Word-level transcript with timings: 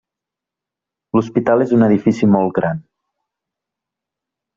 L'Hospital 1.17 1.63
és 1.65 1.73
un 1.77 1.85
edifici 1.87 2.29
molt 2.37 2.55
gran. 2.59 2.81